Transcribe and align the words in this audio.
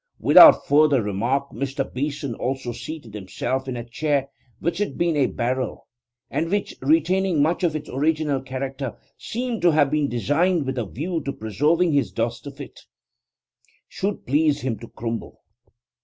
Without 0.17 0.65
further 0.65 0.99
remark 1.03 1.51
Mr. 1.51 1.83
Beeson 1.93 2.33
also 2.33 2.71
seated 2.71 3.13
himself 3.13 3.67
in 3.67 3.77
a 3.77 3.83
chair 3.87 4.31
which 4.57 4.79
had 4.79 4.97
been 4.97 5.15
a 5.15 5.27
barrel, 5.27 5.87
and 6.31 6.49
which, 6.49 6.73
retaining 6.81 7.39
much 7.39 7.63
of 7.63 7.75
its 7.75 7.87
original 7.87 8.41
character, 8.41 8.97
seemed 9.19 9.61
to 9.61 9.69
have 9.69 9.91
been 9.91 10.09
designed 10.09 10.65
with 10.65 10.79
a 10.79 10.87
view 10.89 11.21
to 11.21 11.31
preserving 11.31 11.93
his 11.93 12.11
dust 12.11 12.47
if 12.47 12.59
it 12.59 12.79
should 13.87 14.25
please 14.25 14.61
him 14.61 14.79
to 14.79 14.87
crumble. 14.87 15.39